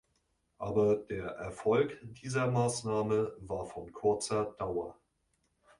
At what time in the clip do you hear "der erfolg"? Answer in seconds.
0.95-1.99